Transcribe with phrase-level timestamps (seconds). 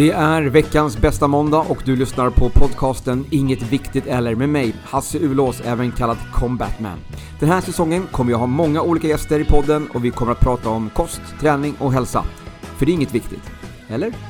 [0.00, 4.74] Det är veckans bästa måndag och du lyssnar på podcasten Inget Viktigt Eller med mig,
[4.84, 6.98] Hasse Ulås, även kallad Combatman.
[7.40, 10.40] Den här säsongen kommer jag ha många olika gäster i podden och vi kommer att
[10.40, 12.24] prata om kost, träning och hälsa.
[12.60, 13.50] För det är inget viktigt.
[13.88, 14.29] Eller?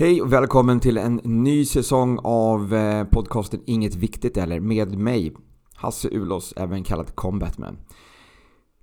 [0.00, 5.32] Hej och välkommen till en ny säsong av eh, podcasten Inget Viktigt Eller med mig,
[5.74, 7.78] Hasse Ulos, även kallad Combatman.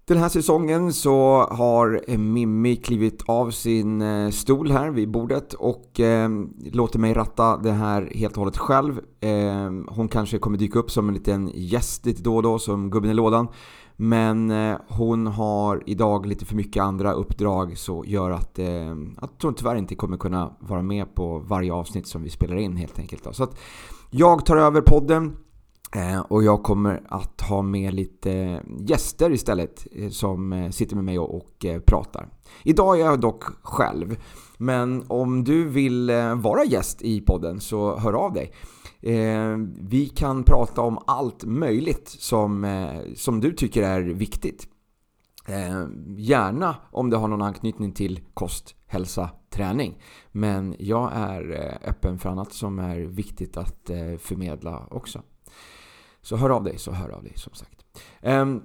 [0.07, 5.99] Den här säsongen så har Mimmi klivit av sin eh, stol här vid bordet och
[5.99, 6.29] eh,
[6.71, 8.99] låter mig ratta det här helt och hållet själv.
[9.19, 12.89] Eh, hon kanske kommer dyka upp som en liten gäst lite då och då, som
[12.89, 13.47] gubben i lådan.
[13.95, 19.41] Men eh, hon har idag lite för mycket andra uppdrag så gör att, eh, att
[19.41, 22.99] hon tyvärr inte kommer kunna vara med på varje avsnitt som vi spelar in helt
[22.99, 23.23] enkelt.
[23.23, 23.33] Då.
[23.33, 23.57] Så att
[24.09, 25.35] jag tar över podden
[25.95, 31.05] Eh, och jag kommer att ha med lite gäster istället eh, som eh, sitter med
[31.05, 32.27] mig och pratar.
[32.63, 34.17] Idag är jag dock själv.
[34.57, 38.51] Men om du vill vara gäst i podden så hör av dig.
[39.79, 42.65] Vi kan prata om allt möjligt som,
[43.15, 44.67] som du tycker är viktigt.
[46.17, 50.01] Gärna om det har någon anknytning till kost, hälsa, träning.
[50.31, 55.21] Men jag är öppen för annat som är viktigt att förmedla också.
[56.25, 57.85] Så hör av dig, så hör av dig som sagt.
[58.21, 58.61] Ehm,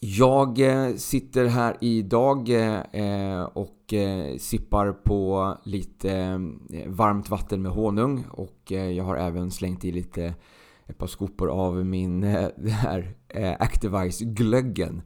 [0.00, 3.94] jag eh, sitter här idag eh, eh, och
[4.38, 6.40] sippar på lite
[6.86, 10.34] varmt vatten med honung och jag har även slängt i lite
[10.86, 12.22] ett par skopor av min
[12.68, 13.14] här
[13.58, 15.02] Activise-glöggen.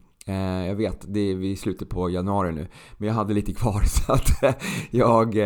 [0.67, 2.67] Jag vet, det är vi slutet på januari nu,
[2.97, 4.57] men jag hade lite kvar så att
[4.89, 5.37] jag,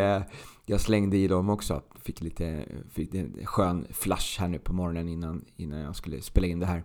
[0.65, 1.81] jag slängde i dem också.
[2.03, 6.47] Fick lite fick en skön flash här nu på morgonen innan, innan jag skulle spela
[6.47, 6.83] in det här.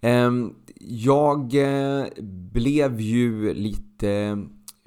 [0.00, 2.06] Ehm, jag eh,
[2.52, 4.38] blev ju lite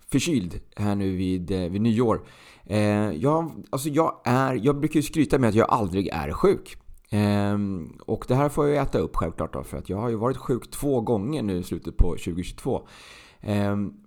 [0.08, 2.28] förkyld här nu vid, eh, vid nyår.
[2.66, 6.78] Ehm, jag, alltså jag, är, jag brukar ju skryta med att jag aldrig är sjuk.
[7.10, 10.16] Ehm, och det här får jag äta upp självklart då, för att jag har ju
[10.16, 12.88] varit sjuk två gånger nu i slutet på 2022.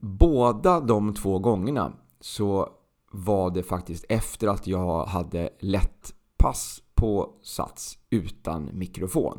[0.01, 2.78] Båda de två gångerna så
[3.11, 9.39] var det faktiskt efter att jag hade lett pass på Sats utan mikrofon.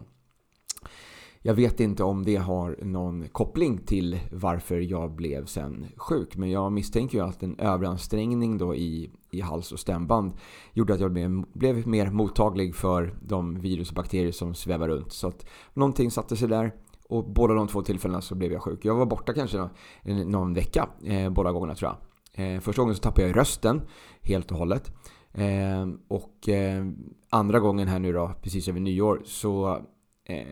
[1.42, 6.38] Jag vet inte om det har någon koppling till varför jag blev sen sjuk.
[6.38, 10.32] Men jag misstänker ju att en överansträngning då i, i hals och stämband
[10.74, 15.12] gjorde att jag blev, blev mer mottaglig för de virus och bakterier som svävar runt.
[15.12, 16.72] Så att någonting satte sig där.
[17.10, 18.86] Och båda de två tillfällena så blev jag sjuk.
[18.86, 19.70] Jag var borta kanske
[20.04, 22.09] någon vecka eh, båda gångerna tror jag.
[22.34, 23.82] Eh, första gången så tappade jag rösten
[24.22, 24.92] helt och hållet.
[25.34, 26.86] Eh, och eh,
[27.30, 29.82] andra gången här nu då, precis över nyår, så
[30.26, 30.48] eh,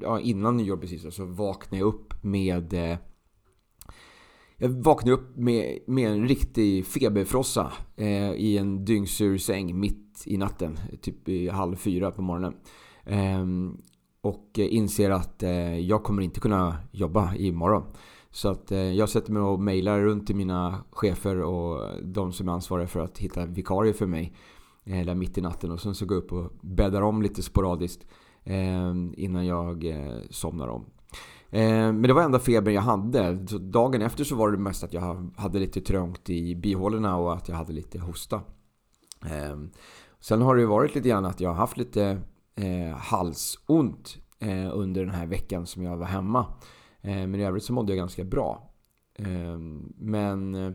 [0.00, 2.98] ja, innan nyår precis, så vaknade jag upp med eh,
[4.60, 10.36] jag vaknade upp med, med en riktig feberfrossa eh, i en dyngsur säng mitt i
[10.36, 10.78] natten.
[11.00, 12.54] Typ i halv fyra på morgonen.
[13.04, 13.46] Eh,
[14.20, 17.82] och inser att eh, jag kommer inte kunna jobba imorgon.
[18.30, 22.48] Så att eh, jag sätter mig och mejlar runt till mina chefer och de som
[22.48, 24.32] är ansvariga för att hitta vikarier för mig.
[24.84, 27.42] Eh, där mitt i natten och sen så går jag upp och bäddar om lite
[27.42, 28.06] sporadiskt.
[28.44, 29.84] Eh, innan jag
[30.30, 30.84] somnar om.
[31.50, 33.46] Men det var enda febern jag hade.
[33.46, 37.34] Så dagen efter så var det mest att jag hade lite trångt i bihålorna och
[37.34, 38.40] att jag hade lite hosta.
[39.26, 39.70] Ehm,
[40.20, 42.20] sen har det varit lite grann att jag har haft lite
[42.96, 44.18] halsont
[44.72, 46.46] under den här veckan som jag var hemma.
[47.08, 48.70] Eh, men i övrigt så mådde jag ganska bra.
[49.14, 50.72] Ehm, men eh,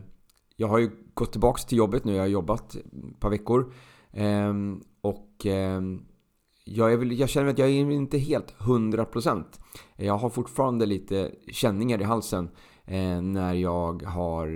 [0.56, 2.14] jag har ju gått tillbaka till jobbet nu.
[2.14, 3.72] Jag har jobbat ett par veckor.
[4.12, 6.04] Ehm, och ehm,
[6.64, 9.44] jag, är väl, jag känner att jag är inte helt 100%.
[9.96, 12.50] Jag har fortfarande lite känningar i halsen
[12.84, 14.48] eh, när jag har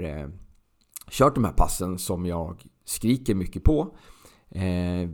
[1.10, 3.96] kört de här passen som jag skriker mycket på.
[4.50, 5.08] Eh,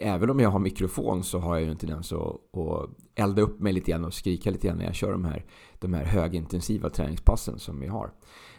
[0.00, 3.60] även om jag har mikrofon så har jag ju en tendens att, att elda upp
[3.60, 5.44] mig lite grann och skrika lite grann när jag kör de här,
[5.78, 8.12] de här högintensiva träningspassen som vi har.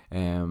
[0.10, 0.48] Eh,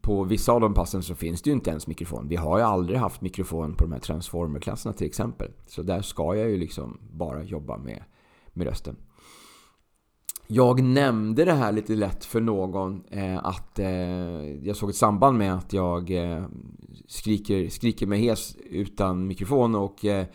[0.00, 2.28] på vissa av de passen så finns det ju inte ens mikrofon.
[2.28, 5.50] Vi har ju aldrig haft mikrofon på de här transformerklasserna till exempel.
[5.66, 8.04] Så där ska jag ju liksom bara jobba med,
[8.52, 8.96] med rösten.
[10.54, 13.86] Jag nämnde det här lite lätt för någon eh, att eh,
[14.66, 16.44] jag såg ett samband med att jag eh,
[17.06, 20.26] skriker, skriker mig hes utan mikrofon och eh,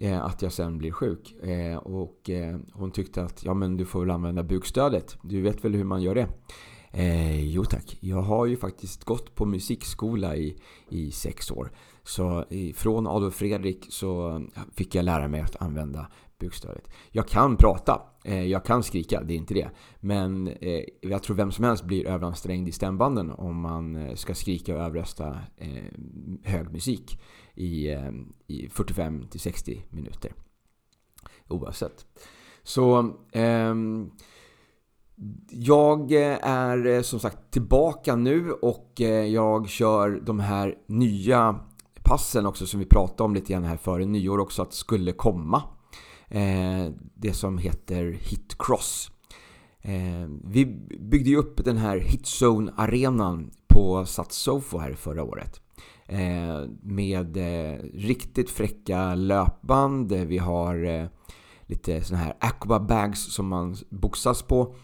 [0.00, 1.32] eh, att jag sen blir sjuk.
[1.42, 5.18] Eh, och eh, hon tyckte att ja, men du får väl använda bukstödet.
[5.22, 6.28] Du vet väl hur man gör det?
[6.90, 10.56] Eh, jo tack, jag har ju faktiskt gått på musikskola i,
[10.88, 11.70] i sex år.
[12.02, 12.44] Så
[12.74, 14.40] från Adolf Fredrik så
[14.74, 16.06] fick jag lära mig att använda
[16.38, 16.88] bukstödet.
[17.10, 19.70] Jag kan prata, Eh, jag kan skrika, det är inte det.
[20.00, 24.34] Men eh, jag tror vem som helst blir överansträngd i stämbanden om man eh, ska
[24.34, 25.38] skrika och överrösta
[26.42, 27.20] hög musik
[27.54, 27.88] i,
[28.46, 30.32] i 45-60 minuter.
[31.48, 32.06] Oavsett.
[32.62, 34.10] Så ehm,
[35.50, 41.60] jag är som sagt tillbaka nu och jag kör de här nya
[42.04, 45.62] passen också som vi pratade om lite grann här före nyår också att skulle komma.
[46.28, 49.10] Eh, det som heter Hit Cross.
[49.80, 50.66] Eh, vi
[51.00, 55.60] byggde ju upp den här Hitzone-arenan på Satsofo här förra året.
[56.06, 57.36] Eh, med
[57.94, 60.12] riktigt fräcka löpband.
[60.12, 61.08] Vi har
[61.66, 64.74] lite såna här aqua bags som man boxas på.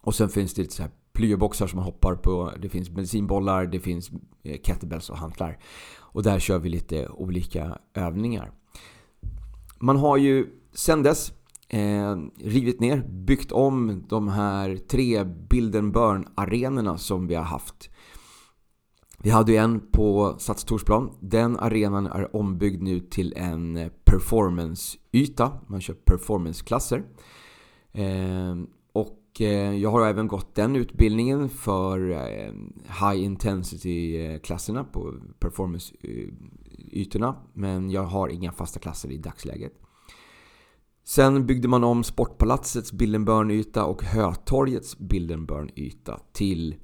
[0.00, 2.52] Och sen finns det lite så här plyoboxar som man hoppar på.
[2.62, 4.10] Det finns bensinbollar, det finns
[4.62, 5.58] kettlebells och hantlar.
[5.98, 8.52] Och där kör vi lite olika övningar.
[9.78, 11.32] Man har ju sen dess
[11.68, 17.90] eh, rivit ner, byggt om de här tre Build and Burn-arenorna som vi har haft.
[19.18, 21.10] Vi hade en på Sats Torsplan.
[21.20, 25.52] Den arenan är ombyggd nu till en performance-yta.
[25.66, 27.02] Man kör performance-klasser.
[27.92, 28.54] Eh,
[29.40, 32.52] Eh, jag har även gått den utbildningen för eh,
[33.00, 37.36] High Intensity-klasserna på performance-ytorna.
[37.52, 39.72] Men jag har inga fasta klasser i dagsläget.
[41.06, 46.74] Sen byggde man om Sportpalatsets Bildenburn-yta och Hötorgets Bildenburn-yta till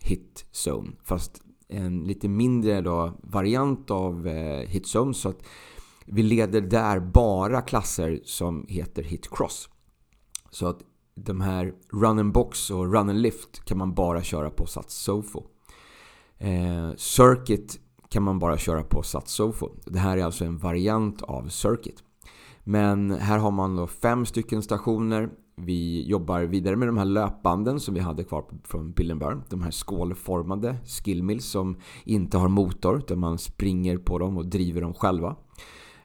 [0.00, 0.92] Hit Zone.
[1.04, 5.14] Fast en lite mindre då, variant av eh, Hit Zone.
[5.14, 5.42] Så att
[6.06, 9.68] vi leder där bara klasser som heter Hit Cross.
[10.50, 10.78] Så att
[11.14, 14.94] de här run and box och run and lift kan man bara köra på Sats
[14.94, 15.42] Sofo.
[16.38, 19.68] Eh, circuit kan man bara köra på Sats Sofo.
[19.84, 22.04] Det här är alltså en variant av Circuit.
[22.64, 25.30] Men här har man då fem stycken stationer.
[25.56, 29.42] Vi jobbar vidare med de här löpbanden som vi hade kvar från Billenburn.
[29.48, 34.80] De här skålformade skillmills som inte har motor utan man springer på dem och driver
[34.80, 35.36] dem själva.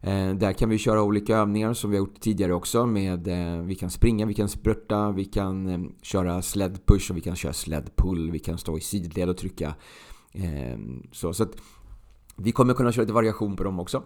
[0.05, 2.85] Eh, där kan vi köra olika övningar som vi har gjort tidigare också.
[2.85, 7.17] Med, eh, vi kan springa, vi kan spurta, vi kan eh, köra sled push och
[7.17, 8.31] vi kan köra sled pull.
[8.31, 9.75] Vi kan stå i sidled och trycka.
[11.11, 11.55] så, så att,
[12.37, 14.03] vi kommer kunna köra lite variation på dem också.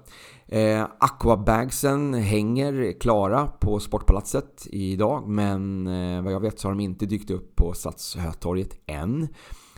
[0.47, 6.79] Eh, Aquabagsen hänger klara på Sportpalatset idag men eh, vad jag vet så har de
[6.79, 9.27] inte dykt upp på Stadshötorget än.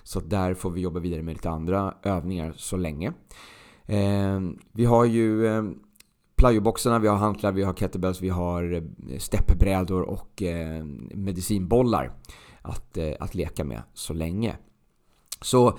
[0.03, 3.13] Så där får vi jobba vidare med lite andra övningar så länge.
[3.85, 4.39] Eh,
[4.71, 5.63] vi har ju eh,
[6.35, 12.11] plyoboxarna, vi har hantlar, vi har kettlebells, vi har eh, steppbrädor och eh, medicinbollar
[12.61, 14.55] att, eh, att leka med så länge.
[15.41, 15.77] Så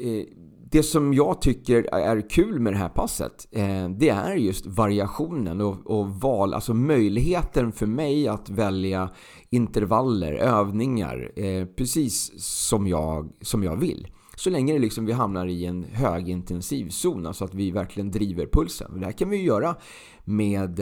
[0.00, 0.24] Eh,
[0.72, 5.60] det som jag tycker är kul med det här passet, eh, det är just variationen
[5.60, 9.10] och, och, val, alltså möjligheten för mig att välja
[9.50, 14.08] intervaller, övningar, eh, precis som jag, som jag vill.
[14.36, 18.46] Så länge det liksom vi hamnar i en högintensiv zon, alltså att vi verkligen driver
[18.52, 19.00] pulsen.
[19.00, 19.76] Det här kan vi göra
[20.24, 20.80] med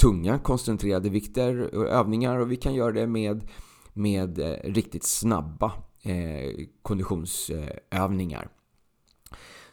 [0.00, 3.48] tunga koncentrerade vikter och övningar och vi kan göra det med,
[3.94, 8.48] med riktigt snabba eh, konditionsövningar.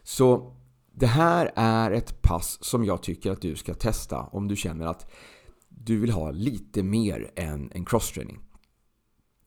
[0.03, 0.55] Så
[0.91, 4.85] det här är ett pass som jag tycker att du ska testa om du känner
[4.85, 5.11] att
[5.69, 8.39] du vill ha lite mer än en crosstraining.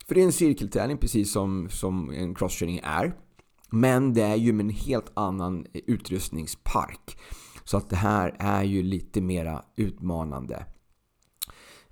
[0.07, 3.15] För det är en cirkelträning precis som, som en crosstraining är.
[3.71, 7.19] Men det är ju med en helt annan utrustningspark.
[7.65, 10.65] Så att det här är ju lite mera utmanande.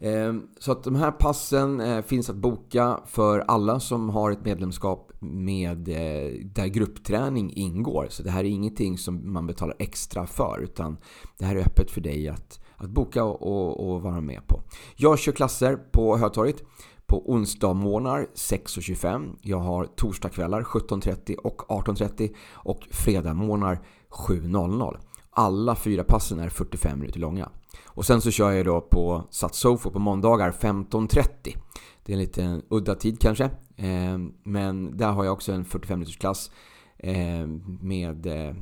[0.00, 4.45] Ehm, så att de här passen eh, finns att boka för alla som har ett
[4.45, 8.07] medlemskap med, eh, där gruppträning ingår.
[8.11, 10.97] Så det här är ingenting som man betalar extra för utan
[11.38, 14.61] det här är öppet för dig att, att boka och, och, vara med på.
[14.97, 16.62] Jag kör klasser på Hötorget
[17.07, 19.37] på onsdagmorgnar 6.25.
[19.43, 24.97] Jag har torsdagskvällar 17.30 och 18.30 och fredagmorgnar 7.00.
[25.31, 27.50] Alla fyra passen är 45 minuter långa.
[27.85, 31.56] Och sen så kör jag då på Satsofo på måndagar 15.30.
[32.04, 33.50] Det är en lite udda tid kanske.
[33.76, 36.50] Ehm, men där har jag också en 45 minuters klass
[36.99, 38.54] ehm, med, eh,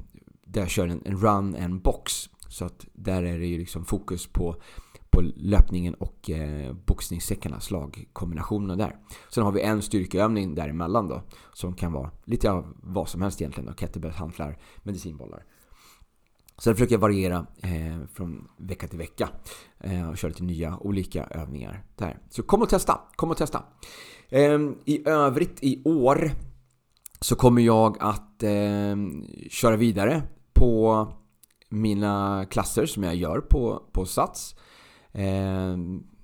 [0.44, 2.12] där jag kör en run and box.
[2.49, 4.56] Så att där är det ju liksom fokus på
[5.14, 8.97] på löpningen och eh, boxningssäckarna, slagkombinationerna där.
[9.30, 13.40] Sen har vi en styrkeövning däremellan då, som kan vara lite av vad som helst
[13.40, 13.75] egentligen.
[13.75, 15.44] Kettlebell, hantlar, medicinbollar.
[16.58, 19.28] Sen försöker jag variera eh, från vecka till vecka
[19.80, 22.18] eh, och köra lite nya olika övningar där.
[22.30, 23.00] Så kom och testa!
[23.16, 23.62] Kom och testa!
[24.28, 26.30] Eh, I övrigt i år
[27.20, 28.96] så kommer jag att eh,
[29.50, 31.08] köra vidare på
[31.70, 34.54] mina klasser som jag gör på, på Sats.
[35.12, 35.76] Eh,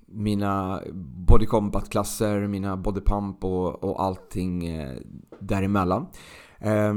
[0.07, 0.81] mina
[1.27, 4.97] body combat-klasser, mina body pump och, och allting eh,
[5.39, 6.07] däremellan.
[6.59, 6.93] Eh,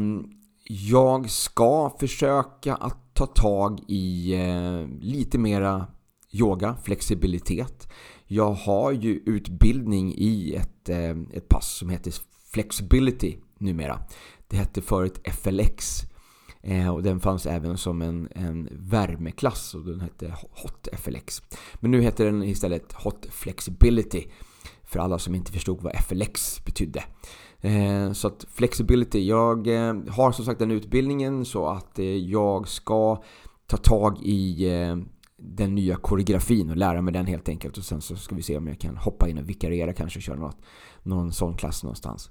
[0.69, 5.87] jag ska försöka att ta tag i eh, lite mera
[6.33, 7.89] yoga, flexibilitet.
[8.27, 12.15] Jag har ju utbildning i ett, eh, ett pass som heter
[12.53, 14.01] Flexibility numera.
[14.49, 16.03] Det hette förut FLX
[16.63, 21.43] eh, och den fanns även som en, en värmeklass och den hette Hot FLX.
[21.75, 24.25] Men nu heter den istället Hot Flexibility
[24.85, 27.05] för alla som inte förstod vad FLX betydde.
[27.65, 32.69] Eh, så att flexibility, jag eh, har som sagt den utbildningen så att eh, jag
[32.69, 33.23] ska
[33.67, 34.69] ta tag i
[35.37, 37.79] den nya koreografin och lära mig den helt enkelt.
[37.79, 40.23] Och sen så ska vi se om jag kan hoppa in och vikariera kanske och
[40.23, 40.57] köra något,
[41.03, 42.31] någon sån klass någonstans.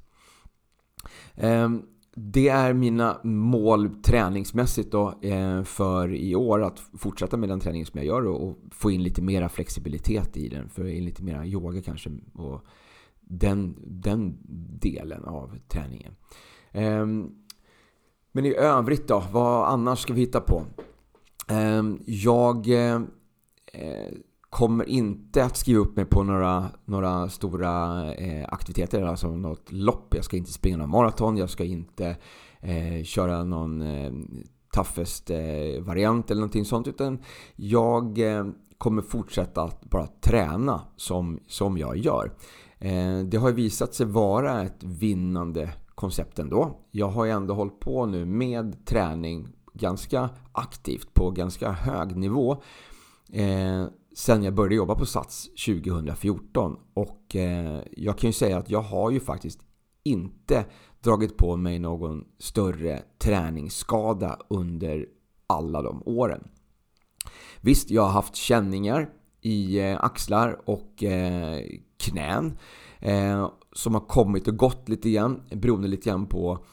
[2.15, 5.19] Det är mina mål träningsmässigt då
[5.65, 9.21] för i år att fortsätta med den träningen som jag gör och få in lite
[9.21, 10.69] mera flexibilitet i den.
[10.69, 12.65] Få in lite mera yoga kanske och
[13.25, 14.37] den, den
[14.79, 16.15] delen av träningen.
[16.71, 17.29] Ehm,
[18.31, 20.63] men i övrigt då, vad annars ska vi hitta på?
[21.47, 23.01] Ehm, jag eh,
[24.49, 30.15] kommer inte att skriva upp mig på några, några stora eh, aktiviteter, alltså något lopp.
[30.15, 32.15] Jag ska inte springa någon maraton, jag ska inte
[32.59, 33.83] eh, köra någon
[34.73, 36.87] Toughest-variant eller någonting sånt.
[36.87, 37.19] Utan
[37.55, 38.19] jag
[38.77, 42.31] kommer fortsätta att bara träna som, som jag gör.
[42.83, 46.79] Eh, det har visat sig vara ett vinnande koncept ändå.
[46.91, 52.51] Jag har ju ändå hållit på nu med träning ganska aktivt på ganska hög nivå.
[53.31, 53.85] Eh,
[54.15, 56.77] sen jag började jobba på Sats 2014.
[56.93, 59.59] Och eh, jag kan ju säga att jag har ju faktiskt
[60.03, 60.65] inte
[61.01, 65.05] dragit på mig någon större träningsskada under
[65.47, 66.47] alla de åren.
[67.61, 69.09] Visst, jag har haft känningar
[69.43, 71.59] i eh, axlar och eh,
[71.97, 72.57] knän
[72.99, 76.65] eh, som har kommit och gått lite grann beroende lite grann på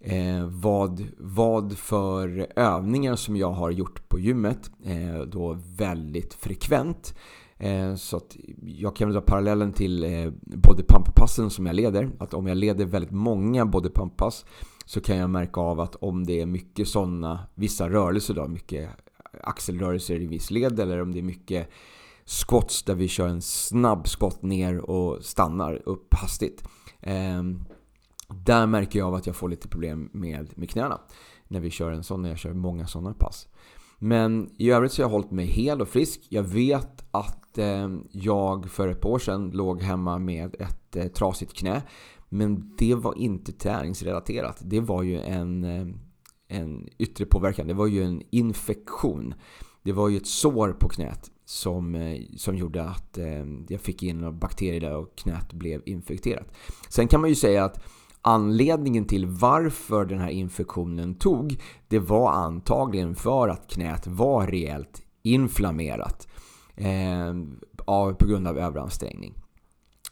[0.00, 7.14] eh, vad, vad för övningar som jag har gjort på gymmet eh, då väldigt frekvent.
[7.58, 8.36] Eh, så att
[8.66, 12.10] jag kan dra parallellen till eh, body pump-passen som jag leder.
[12.18, 14.44] Att om jag leder väldigt många body pump-pass
[14.84, 18.90] så kan jag märka av att om det är mycket sådana, vissa rörelser då, mycket
[19.42, 21.68] axelrörelser i viss led eller om det är mycket
[22.30, 26.64] squats där vi kör en snabb skott ner och stannar upp hastigt.
[27.00, 27.42] Eh,
[28.28, 31.00] där märker jag av att jag får lite problem med, med knäna.
[31.48, 33.48] När vi kör en sån, när jag kör många sådana pass.
[33.98, 36.26] Men i övrigt så har jag hållit mig hel och frisk.
[36.28, 41.06] Jag vet att eh, jag för ett par år sedan låg hemma med ett eh,
[41.06, 41.82] trasigt knä.
[42.28, 44.58] Men det var inte träningsrelaterat.
[44.60, 45.86] Det var ju en, eh,
[46.48, 47.66] en yttre påverkan.
[47.66, 49.34] Det var ju en infektion.
[49.82, 54.02] Det var ju ett sår på knät som, eh, som gjorde att eh, jag fick
[54.02, 56.46] in bakterier där och knät blev infekterat.
[56.88, 57.82] Sen kan man ju säga att
[58.22, 65.02] Anledningen till varför den här infektionen tog, det var antagligen för att knät var rejält
[65.22, 66.28] inflammerat
[66.76, 67.34] eh,
[67.84, 69.34] av, på grund av överansträngning.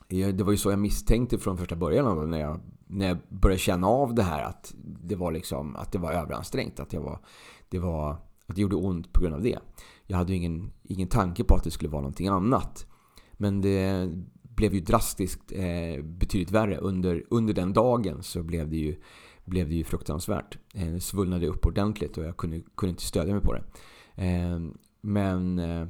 [0.08, 3.86] Det var ju så jag misstänkte från första början när jag, när jag började känna
[3.86, 6.80] av det här att det var, liksom, att det var överansträngt.
[6.80, 7.18] Att, jag var,
[7.68, 8.10] det var,
[8.46, 9.58] att det gjorde ont på grund av det.
[10.10, 12.86] Jag hade ju ingen, ingen tanke på att det skulle vara någonting annat.
[13.32, 14.10] Men det
[14.42, 16.76] blev ju drastiskt eh, betydligt värre.
[16.76, 18.96] Under, under den dagen så blev det ju,
[19.44, 20.58] blev det ju fruktansvärt.
[20.74, 23.62] Eh, det svullnade upp ordentligt och jag kunde, kunde inte stödja mig på det.
[24.14, 24.60] Eh,
[25.00, 25.86] men eh,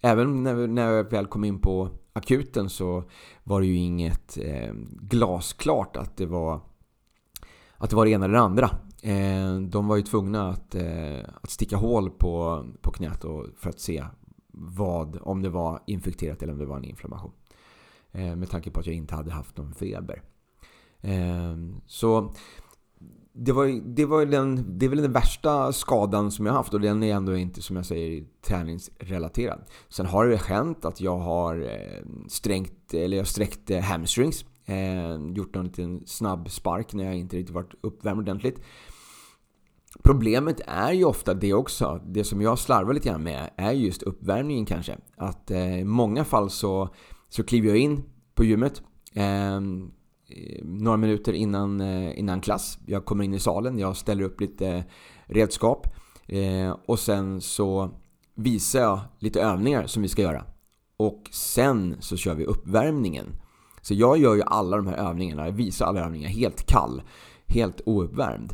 [0.00, 3.04] även när, när jag väl kom in på akuten så
[3.44, 6.60] var det ju inget eh, glasklart att det var
[7.76, 8.70] att det var det ena eller det andra.
[9.04, 13.24] Eh, de var ju tvungna att, eh, att sticka hål på, på knät
[13.56, 14.04] för att se
[14.52, 17.32] vad, om det var infekterat eller om det var en inflammation.
[18.12, 20.22] Eh, med tanke på att jag inte hade haft någon feber.
[21.00, 21.56] Eh,
[21.86, 22.32] så
[23.32, 26.80] det, var, det, var den, det är väl den värsta skadan som jag haft och
[26.80, 29.64] den är ändå inte som jag säger träningsrelaterad.
[29.88, 34.44] Sen har det hänt att jag har eh, strängt, eller jag sträckt eh, hamstrings.
[34.64, 38.60] Eh, gjort en liten snabb spark när jag inte riktigt varit uppvärmd ordentligt.
[40.02, 42.00] Problemet är ju ofta det också.
[42.06, 44.96] Det som jag slarvar lite grann med är just uppvärmningen kanske.
[45.16, 46.88] Att eh, i många fall så
[47.32, 48.02] så kliver jag in
[48.34, 48.82] på gymmet
[49.14, 49.90] ehm,
[50.28, 52.78] eh, några minuter innan, eh, innan klass.
[52.86, 54.84] Jag kommer in i salen, jag ställer upp lite
[55.26, 55.86] redskap.
[56.26, 57.90] Eh, och sen så
[58.34, 60.44] visar jag lite övningar som vi ska göra.
[60.96, 63.26] Och sen så kör vi uppvärmningen.
[63.80, 67.02] Så jag gör ju alla de här övningarna, jag visar alla övningar helt kall,
[67.46, 68.52] helt ouppvärmd.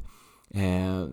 [0.50, 1.06] Eh,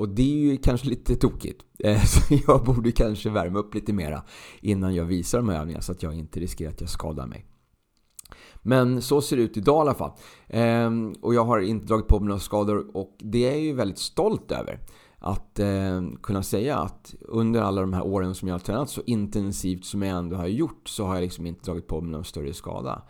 [0.00, 1.64] och det är ju kanske lite tokigt.
[1.84, 4.22] Eh, så jag borde kanske värma upp lite mera
[4.60, 7.46] innan jag visar de här övningarna så att jag inte riskerar att jag skadar mig.
[8.62, 10.10] Men så ser det ut idag i alla fall.
[10.48, 13.72] Ehm, och jag har inte dragit på mig några skador och det är jag ju
[13.72, 14.80] väldigt stolt över.
[15.18, 19.02] Att ehm, kunna säga att under alla de här åren som jag har tränat så
[19.06, 22.24] intensivt som jag ändå har gjort så har jag liksom inte dragit på mig någon
[22.24, 23.02] större skada.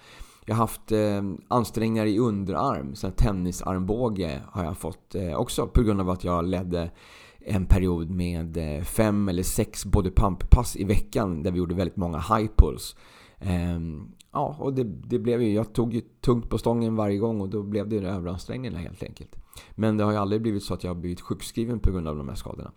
[0.51, 5.83] Jag har haft eh, ansträngningar i underarm, så tennisarmbåge har jag fått eh, också på
[5.83, 6.91] grund av att jag ledde
[7.41, 11.97] en period med eh, fem eller sex body pump-pass i veckan där vi gjorde väldigt
[11.97, 12.97] många high pulls.
[13.39, 17.41] Ehm, ja, och det, det, blev ju, jag tog ju tungt på stången varje gång
[17.41, 19.37] och då blev det överansträngningar helt enkelt.
[19.71, 22.17] Men det har ju aldrig blivit så att jag har blivit sjukskriven på grund av
[22.17, 22.73] de här skadorna.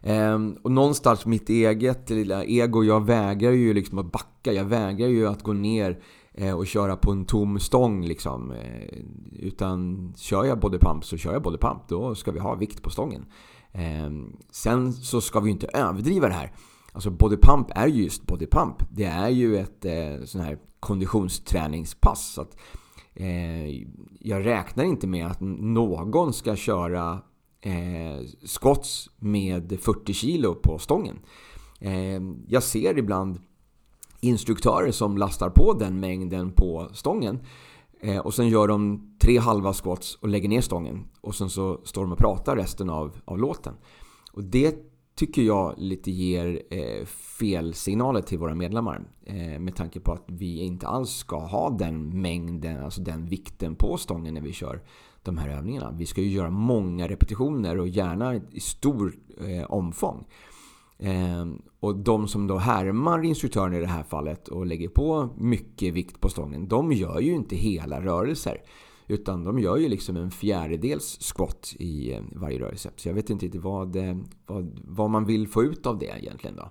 [0.00, 4.52] Ehm, och någonstans mitt eget lilla ego, jag vägrar ju liksom att backa.
[4.52, 6.00] Jag vägrar ju att gå ner
[6.34, 8.50] Eh, och köra på en tom stång liksom.
[8.50, 8.98] Eh,
[9.32, 11.88] utan kör jag bodypump så kör jag bodypump.
[11.88, 13.24] Då ska vi ha vikt på stången.
[13.72, 14.10] Eh,
[14.50, 16.52] sen så ska vi inte överdriva det här.
[16.92, 18.76] Alltså bodypump är ju just bodypump.
[18.90, 22.32] Det är ju ett eh, sån här konditionsträningspass.
[22.32, 22.56] Så att,
[23.14, 23.68] eh,
[24.20, 27.20] jag räknar inte med att någon ska köra
[27.60, 28.20] eh,
[29.18, 31.18] med 40 kilo på stången.
[31.80, 33.40] Eh, jag ser ibland
[34.24, 37.38] instruktörer som lastar på den mängden på stången
[38.00, 41.80] eh, och sen gör de tre halva squats och lägger ner stången och sen så
[41.84, 43.74] står de och pratar resten av, av låten.
[44.32, 44.76] Och det
[45.16, 49.04] tycker jag lite ger eh, fel signaler till våra medlemmar.
[49.26, 53.74] Eh, med tanke på att vi inte alls ska ha den mängden, alltså den vikten
[53.74, 54.82] på stången när vi kör
[55.22, 55.94] de här övningarna.
[55.98, 60.26] Vi ska ju göra många repetitioner och gärna i stor eh, omfång.
[60.98, 61.46] Eh,
[61.80, 66.20] och de som då härmar instruktören i det här fallet och lägger på mycket vikt
[66.20, 68.62] på stången, de gör ju inte hela rörelser.
[69.06, 72.90] Utan de gör ju liksom en fjärdedels squat i eh, varje rörelse.
[72.96, 76.18] Så jag vet inte riktigt vad, eh, vad, vad man vill få ut av det
[76.18, 76.70] egentligen då.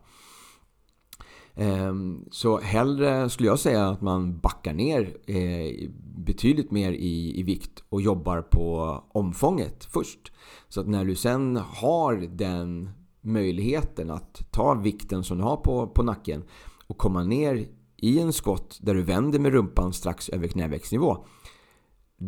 [1.55, 7.43] Ehm, så hellre skulle jag säga att man backar ner eh, betydligt mer i, i
[7.43, 10.31] vikt och jobbar på omfånget först.
[10.69, 12.89] Så att när du sen har den
[13.23, 16.43] möjligheten att ta vikten som du har på, på nacken
[16.87, 21.25] och komma ner i en skott där du vänder med rumpan strax över knävecksnivå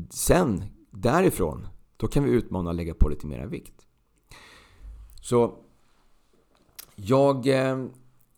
[0.09, 3.85] Sen, därifrån, då kan vi utmana och lägga på lite mera vikt.
[5.21, 5.57] Så
[6.95, 7.79] jag eh,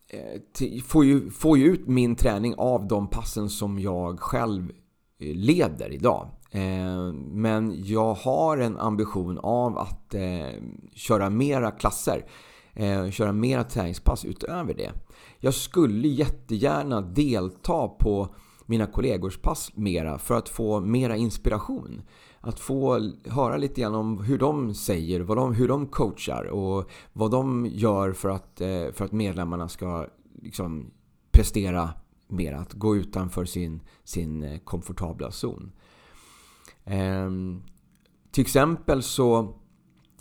[0.08, 4.70] eh får, ju, får ju ut min träning av de passen som jag själv
[5.18, 6.28] eh, leder idag.
[6.50, 10.62] Eh, men jag har en ambition av att eh,
[10.94, 12.24] köra mera klasser.
[12.78, 14.92] Eh, köra mera träningspass utöver det.
[15.38, 18.34] Jag skulle jättegärna delta på
[18.66, 22.02] mina kollegors pass mera för att få mera inspiration.
[22.40, 26.90] Att få höra lite grann om hur de säger, vad de, hur de coachar och
[27.12, 30.06] vad de gör för att, eh, för att medlemmarna ska
[30.42, 30.90] liksom
[31.30, 31.90] prestera
[32.28, 32.52] mer.
[32.52, 35.72] Att gå utanför sin, sin eh, komfortabla zon.
[36.84, 37.62] Ehm,
[38.30, 39.57] till exempel så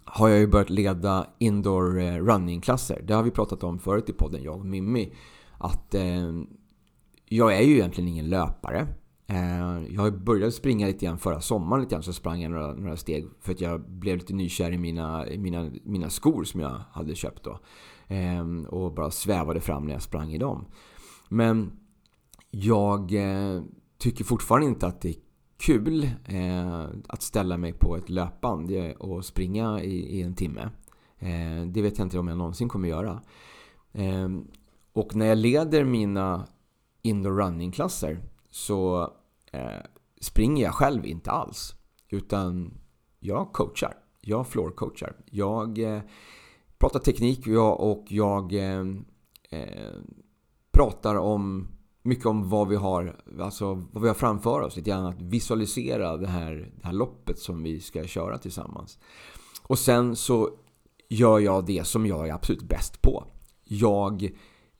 [0.07, 3.01] har jag ju börjat leda indoor eh, running-klasser.
[3.07, 5.13] Det har vi pratat om förut i podden, jag och Mimmi.
[5.57, 6.33] Att eh,
[7.25, 8.87] jag är ju egentligen ingen löpare.
[9.27, 12.97] Eh, jag började springa lite grann förra sommaren, lite grann, så sprang jag några, några
[12.97, 17.15] steg för att jag blev lite nykär i mina, mina, mina skor som jag hade
[17.15, 17.59] köpt då.
[18.07, 20.65] Eh, och bara svävade fram när jag sprang i dem.
[21.29, 21.71] Men
[22.51, 23.61] jag eh,
[23.97, 25.15] tycker fortfarande inte att det är
[25.57, 30.69] kul eh, att ställa mig på ett löpband eh, och springa i, i en timme.
[31.19, 33.21] Eh, det vet jag inte om jag någonsin kommer göra.
[33.91, 34.29] Eh,
[34.93, 36.47] och när jag leder mina
[37.01, 39.11] indoor running-klasser så
[39.51, 39.85] eh,
[40.21, 41.75] springer jag själv inte alls.
[42.09, 42.73] Utan
[43.19, 43.93] jag coachar.
[44.21, 45.15] Jag floor-coachar.
[45.25, 46.01] Jag eh,
[46.77, 48.85] pratar teknik och jag eh,
[49.49, 49.93] eh,
[50.71, 51.67] pratar om
[52.07, 54.75] mycket om vad vi har, alltså vad vi har framför oss.
[54.75, 58.99] Lite grann att visualisera det här, det här loppet som vi ska köra tillsammans.
[59.63, 60.49] Och sen så
[61.09, 63.23] gör jag det som jag är absolut bäst på.
[63.63, 64.29] Jag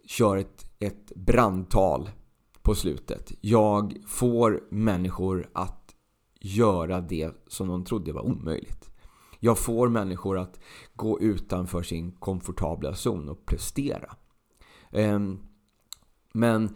[0.05, 2.09] kör ett, ett brandtal
[2.61, 3.31] på slutet.
[3.41, 5.95] Jag får människor att
[6.39, 8.89] göra det som de trodde var omöjligt.
[9.39, 10.59] Jag får människor att
[10.95, 14.15] gå utanför sin komfortabla zon och prestera.
[14.91, 15.39] Ehm,
[16.33, 16.75] men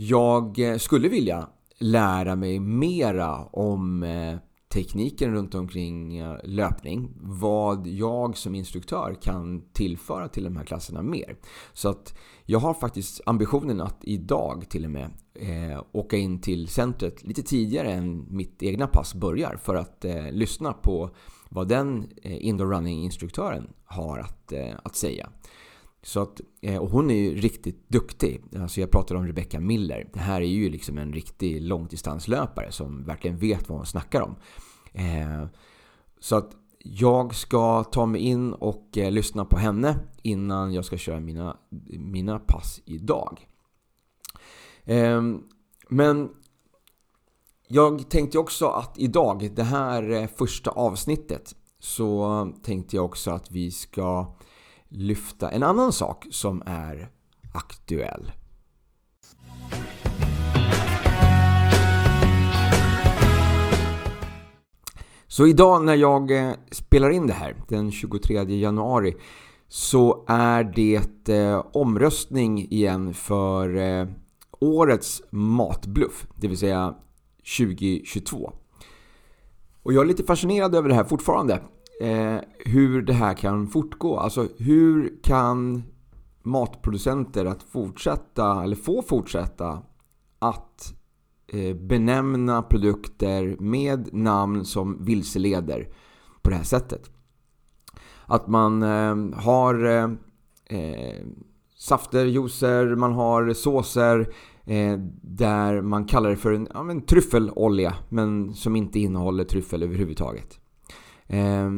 [0.00, 4.36] jag eh, skulle vilja lära mig mera om eh,
[4.68, 7.10] tekniken runt omkring eh, löpning.
[7.20, 11.36] Vad jag som instruktör kan tillföra till de här klasserna mer.
[11.72, 16.68] Så att jag har faktiskt ambitionen att idag till och med eh, åka in till
[16.68, 21.10] centret lite tidigare än mitt egna pass börjar för att eh, lyssna på
[21.48, 25.28] vad den eh, indoor running-instruktören har att, eh, att säga.
[26.08, 28.44] Så att, eh, och hon är ju riktigt duktig.
[28.60, 30.08] Alltså jag pratar om Rebecca Miller.
[30.12, 34.36] Det här är ju liksom en riktig långdistanslöpare som verkligen vet vad hon snackar om.
[34.92, 35.46] Eh,
[36.20, 40.96] så att jag ska ta mig in och eh, lyssna på henne innan jag ska
[40.96, 41.56] köra mina,
[41.98, 43.48] mina pass idag.
[44.84, 45.42] Ehm,
[45.88, 46.30] men
[47.66, 53.70] jag tänkte också att idag, det här första avsnittet, så tänkte jag också att vi
[53.70, 54.34] ska
[54.88, 57.08] lyfta en annan sak som är
[57.52, 58.32] aktuell.
[65.26, 69.16] Så idag när jag eh, spelar in det här, den 23 januari,
[69.68, 74.08] så är det eh, omröstning igen för eh,
[74.60, 76.94] årets matbluff, det vill säga
[77.58, 78.52] 2022.
[79.82, 81.62] Och jag är lite fascinerad över det här fortfarande
[82.00, 84.18] eh, hur det här kan fortgå.
[84.18, 85.82] Alltså hur kan
[86.42, 89.82] matproducenter att fortsätta, eller få fortsätta
[90.38, 90.94] att
[91.52, 95.88] eh, benämna produkter med namn som vilseleder
[96.42, 97.10] på det här sättet.
[98.26, 100.10] Att man eh, har eh,
[100.78, 101.24] eh
[101.78, 104.20] safter, juicer, man har såser
[104.64, 110.60] eh, där man kallar det för en ja, tryffelolja men som inte innehåller tryffel överhuvudtaget.
[111.28, 111.70] Eh,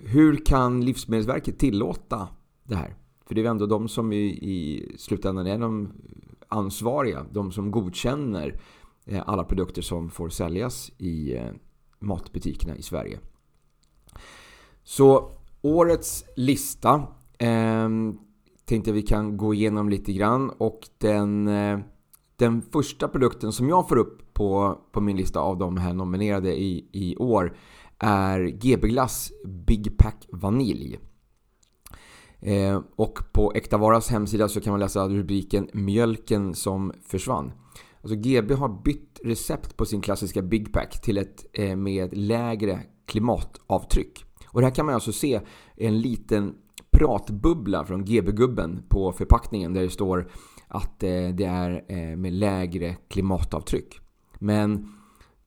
[0.00, 2.28] hur kan Livsmedelsverket tillåta
[2.64, 2.94] det här?
[3.26, 5.92] För det är ändå de som i, i slutändan är de
[6.48, 7.26] ansvariga.
[7.32, 8.60] De som godkänner
[9.04, 11.50] eh, alla produkter som får säljas i eh,
[11.98, 13.18] matbutikerna i Sverige.
[14.82, 15.30] Så
[15.62, 17.02] årets lista
[17.38, 17.88] eh,
[18.64, 20.50] tänkte vi kan gå igenom lite grann.
[20.50, 21.78] Och den, eh,
[22.36, 26.60] den första produkten som jag får upp på, på min lista av de här nominerade
[26.60, 27.56] i, i år
[27.98, 29.32] är GB Glass
[29.66, 30.98] Big Pack Vanilj.
[32.40, 37.52] Eh, och på Äkta Varas hemsida så kan man läsa rubriken “Mjölken som försvann”.
[38.02, 42.80] Alltså GB har bytt recept på sin klassiska Big Pack till ett eh, med lägre
[43.06, 44.24] klimatavtryck.
[44.46, 45.40] Och det här kan man alltså se
[45.76, 46.54] en liten
[46.90, 50.30] pratbubbla från GB-gubben på förpackningen där det står
[50.68, 54.00] att eh, det är eh, med lägre klimatavtryck.
[54.38, 54.92] Men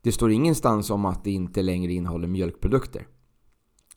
[0.02, 3.08] det står ingenstans om att det inte längre innehåller mjölkprodukter.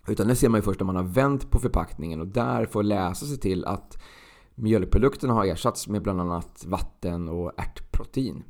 [0.09, 2.83] Utan det ser man ju först när man har vänt på förpackningen och där får
[2.83, 4.03] läsa sig till att
[4.55, 8.43] mjölkprodukterna har ersatts med bland annat vatten och ärtprotein.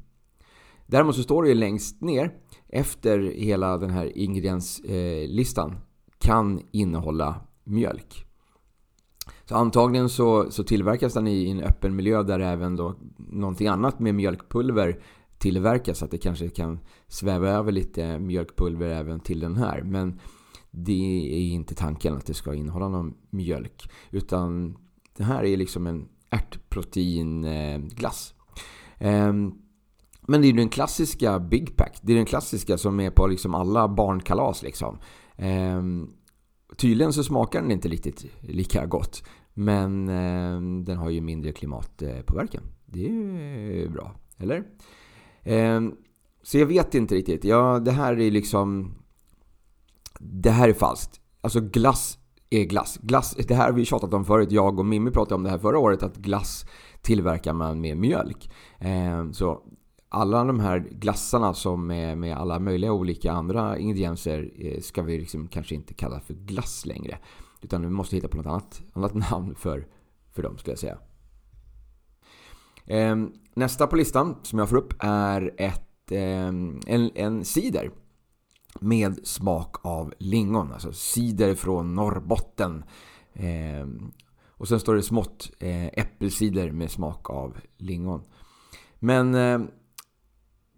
[0.87, 2.33] Däremot så står det ju längst ner
[2.69, 5.77] efter hela den här ingredienslistan
[6.19, 8.27] kan innehålla mjölk.
[9.45, 13.99] Så antagligen så, så tillverkas den i en öppen miljö där även då någonting annat
[13.99, 15.03] med mjölkpulver
[15.45, 15.99] tillverkas.
[15.99, 16.79] Så att det kanske kan
[17.09, 19.83] sväva över lite mjölkpulver även till den här.
[19.83, 20.21] Men
[20.71, 23.91] det är inte tanken att det ska innehålla någon mjölk.
[24.11, 24.77] Utan
[25.17, 28.35] det här är liksom en ärtproteinglass.
[28.99, 29.53] Ehm,
[30.21, 31.99] men det är den klassiska Big Pack.
[32.03, 34.63] Det är den klassiska som är på liksom alla barnkalas.
[34.63, 34.99] Liksom.
[35.37, 36.11] Ehm,
[36.77, 39.25] tydligen så smakar den inte riktigt lika gott.
[39.55, 42.63] Men ehm, den har ju mindre klimatpåverkan.
[42.87, 44.65] Det är ju bra, eller?
[45.45, 45.95] Ehm,
[46.43, 47.45] så jag vet inte riktigt.
[47.45, 48.95] Ja, det här är liksom
[50.19, 51.21] det här är falskt.
[51.41, 52.19] Alltså glass
[52.51, 52.99] är glass.
[53.03, 53.37] glass.
[53.49, 54.53] Det här har vi tjatat om förut.
[54.53, 56.03] Jag och Mimmi pratade om det här förra året.
[56.03, 56.67] Att glass
[57.03, 58.51] tillverkar man med mjölk.
[58.79, 59.63] Eh, så
[60.09, 65.19] alla de här glassarna som är med alla möjliga olika andra ingredienser eh, ska vi
[65.19, 67.19] liksom kanske inte kalla för glass längre.
[67.63, 69.87] Utan vi måste hitta på något annat, annat namn för,
[70.33, 70.99] för dem skulle jag säga.
[72.87, 77.91] Ehm, Nästa på listan som jag får upp är ett, ehm, en, en cider
[78.81, 80.73] med smak av lingon.
[80.73, 82.85] Alltså cider från Norrbotten.
[83.33, 83.87] Eh,
[84.49, 88.23] och sen står det smått eh, äppelcider med smak av lingon.
[88.99, 89.61] Men eh,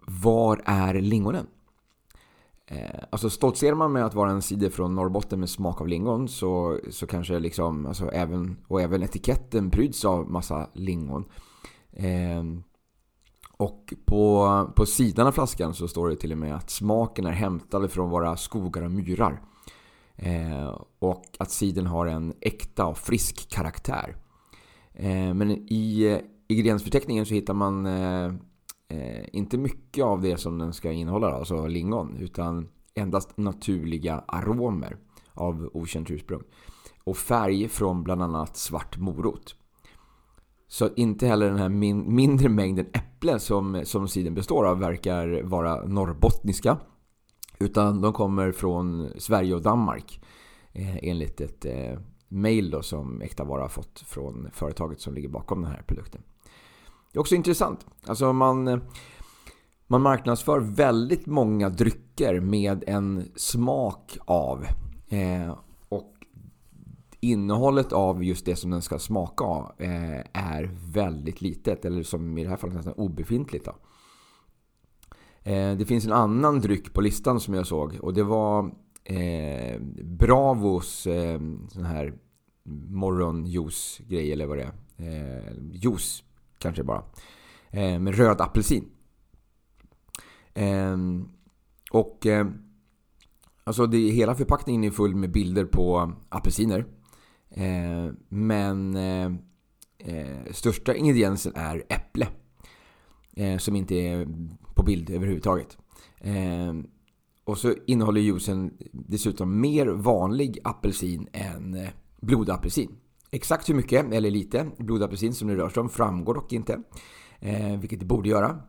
[0.07, 1.47] var är lingonen?
[2.67, 6.29] Eh, alltså stoltserar man med att vara en cider från Norrbotten med smak av lingon
[6.29, 11.25] så, så kanske liksom, alltså även, och även etiketten pryds av massa lingon.
[11.97, 12.45] Eh,
[13.59, 17.33] och på, på sidan av flaskan så står det till och med att smaken är
[17.33, 19.43] hämtad från våra skogar och myrar.
[20.17, 24.17] Eh, och att sidan har en äkta och frisk karaktär.
[24.93, 28.35] Eh, men i eh, ingrediensförteckningen så hittar man eh,
[28.89, 32.17] eh, inte mycket av det som den ska innehålla, alltså lingon.
[32.17, 34.97] Utan endast naturliga aromer
[35.33, 36.43] av okänt ursprung.
[37.05, 39.57] Och färg från bland annat svart morot.
[40.69, 45.43] Så inte heller den här min mindre mängden äpple som, som siden består av verkar
[45.43, 46.79] vara norrbottniska.
[47.59, 50.21] Utan de kommer från Sverige och Danmark.
[50.73, 51.99] Eh, enligt ett eh,
[52.29, 56.23] mail som Äkta Vara har fått från företaget som ligger bakom den här produkten.
[57.13, 57.87] Det är också intressant.
[58.07, 58.79] Alltså man, eh,
[59.87, 64.67] man marknadsför väldigt många drycker med en smak av.
[65.09, 65.55] Eh,
[67.31, 71.85] innehållet av just det som den ska smaka av eh, är väldigt litet.
[71.85, 73.65] Eller som i det här fallet nästan obefintligt.
[73.65, 73.75] Då.
[75.51, 77.99] Eh, det finns en annan dryck på listan som jag såg.
[78.01, 82.15] Och det var eh, Bravos eh, sån här
[82.89, 84.73] morgonjuice-grej eller vad det är.
[84.97, 86.23] Eh, juice
[86.59, 87.03] kanske bara.
[87.71, 88.89] Eh, med röd apelsin.
[90.55, 90.97] Eh,
[91.91, 92.27] och
[93.65, 96.85] alltså det, hela förpackningen är full med bilder på apelsiner.
[97.57, 99.33] Eh, men eh,
[99.99, 102.29] eh, största ingrediensen är äpple.
[103.37, 104.29] Eh, som inte är
[104.75, 105.79] på bild överhuvudtaget.
[106.19, 106.75] Eh,
[107.45, 111.89] och så innehåller juicen dessutom mer vanlig apelsin än eh,
[112.21, 112.97] blodapelsin.
[113.31, 116.83] Exakt hur mycket, eller lite, blodapelsin som det rör sig om framgår dock inte.
[117.41, 118.61] Eh, vilket det borde göra.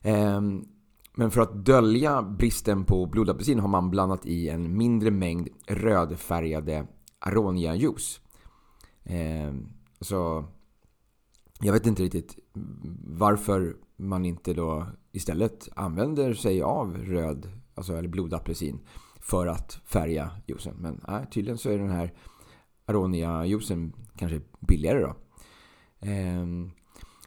[0.00, 0.40] Eh,
[1.14, 6.86] men för att dölja bristen på blodapelsin har man blandat i en mindre mängd rödfärgade
[7.20, 8.20] aronia-juice.
[9.04, 9.54] Eh,
[10.00, 10.44] så
[11.60, 12.38] jag vet inte riktigt
[13.04, 18.80] varför man inte då istället använder sig av röd, alltså eller blodapelsin
[19.20, 20.76] för att färga juicen.
[20.78, 22.12] Men nej, tydligen så är den här
[22.86, 25.14] Aronia-juicen kanske billigare då.
[26.08, 26.46] Eh,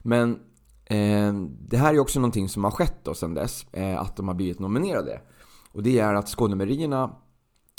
[0.04, 0.40] men
[0.86, 3.66] eh, det här är också någonting som har skett då sedan dess.
[3.74, 5.22] Eh, att de har blivit nominerade.
[5.72, 7.16] Och det är att Skånemerierna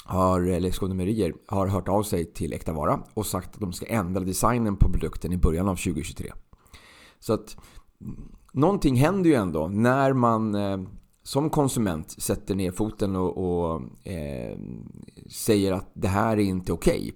[0.04, 3.72] har, eh, eller Skånemerier har hört av sig till Äkta Vara och sagt att de
[3.72, 6.32] ska ändra designen på produkten i början av 2023.
[7.18, 7.56] Så att
[8.52, 10.80] någonting händer ju ändå när man eh,
[11.22, 14.58] som konsument sätter ner foten och, och eh,
[15.30, 17.00] säger att det här är inte okej.
[17.00, 17.12] Okay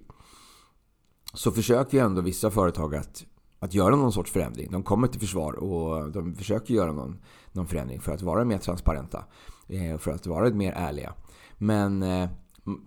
[1.35, 3.25] så försöker ju ändå vissa företag att,
[3.59, 4.71] att göra någon sorts förändring.
[4.71, 7.21] De kommer till försvar och de försöker göra någon,
[7.51, 9.23] någon förändring för att vara mer transparenta.
[9.67, 11.13] Eh, för att vara mer ärliga.
[11.57, 12.29] Men eh,
[12.67, 12.81] Mm,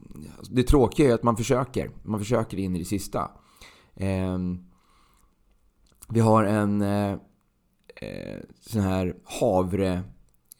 [0.50, 1.90] det tråkiga är att man försöker.
[2.02, 3.30] Man försöker in i det sista.
[3.94, 4.38] Eh,
[6.08, 7.12] vi har en eh,
[7.96, 10.02] eh, sån här havre,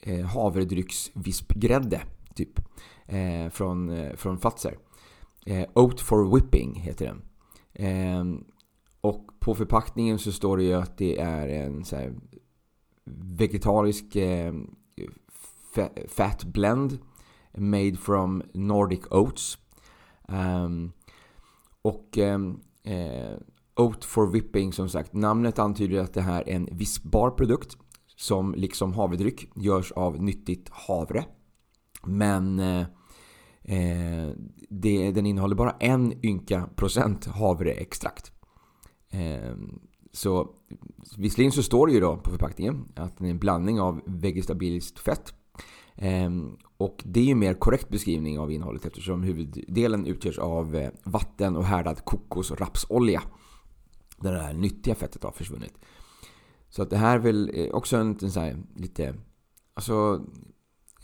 [0.03, 2.01] eh, havredrycksvispgrädde
[2.35, 2.61] typ.
[3.07, 4.79] Eh, från, eh, från Fazer.
[5.47, 7.23] Eh, Oat for Whipping heter den.
[7.73, 8.45] Ehm,
[9.01, 12.15] och på förpackningen så står det ju att det är en så här,
[13.39, 14.55] vegetarisk eh,
[16.09, 16.99] fat blend
[17.59, 19.59] made from Nordic Oats.
[20.29, 20.93] Um,
[21.83, 23.37] och um, eh,
[23.77, 27.77] Oat for Whipping som sagt, namnet antyder att det här är en vispbar produkt
[28.17, 31.25] som liksom havredryck görs av nyttigt havre.
[32.05, 32.87] Men eh,
[33.69, 34.31] Eh,
[34.69, 38.33] det, den innehåller bara en ynka procent havreextrakt.
[39.11, 39.57] Eh,
[40.13, 40.51] så
[41.17, 44.99] visserligen så står det ju då på förpackningen att den är en blandning av vegetabiliskt
[44.99, 45.35] fett.
[46.01, 50.77] Ehm, och det är ju en mer korrekt beskrivning av innehållet eftersom huvuddelen utgörs av
[50.77, 53.23] eh, vatten och härdad kokos och rapsolja.
[54.17, 55.75] Där det här nyttiga fettet har försvunnit.
[56.69, 59.15] Så att det här är väl eh, också en, en så här, lite...
[59.75, 60.25] Alltså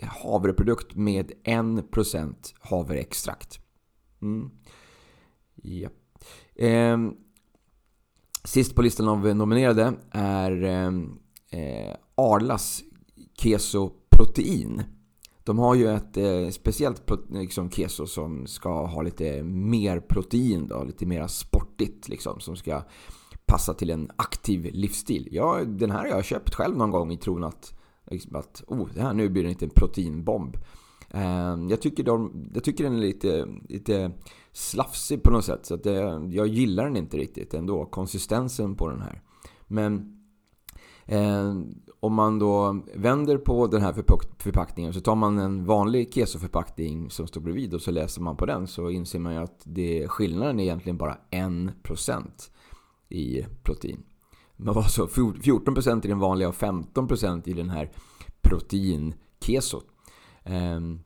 [0.02, 3.58] havreprodukt med 1% havreextrakt.
[4.22, 4.50] Mm.
[5.54, 5.88] Ja.
[6.54, 6.98] Eh,
[8.44, 11.18] sist på listan av nominerade är ehm,
[11.50, 12.82] eh, Arlas
[13.38, 13.92] Keso
[14.24, 14.82] Protein.
[15.44, 20.84] De har ju ett eh, speciellt liksom, keso som ska ha lite mer protein, då,
[20.84, 22.82] lite mer sportigt liksom, som ska
[23.46, 25.28] passa till en aktiv livsstil.
[25.30, 27.74] Ja, den här har jag köpt själv någon gång i tron att
[28.10, 30.56] Liksom att oh, det här nu blir det inte en proteinbomb.
[31.10, 34.12] Eh, jag tycker, de, jag tycker den är lite, lite
[34.52, 35.66] slafsig på något sätt.
[35.66, 37.86] Så att det, jag gillar den inte riktigt ändå.
[37.86, 39.22] Konsistensen på den här.
[39.66, 40.20] Men
[41.06, 41.54] Eh,
[42.00, 43.92] om man då vänder på den här
[44.38, 48.46] förpackningen så tar man en vanlig kesoförpackning som står bredvid och så läser man på
[48.46, 52.24] den så inser man ju att det, skillnaden är egentligen bara 1%
[53.08, 54.02] i protein.
[54.56, 57.90] Men var så 14% i den vanliga och 15% i den här
[58.42, 59.86] proteinkesot.
[60.44, 61.00] Um, ehm,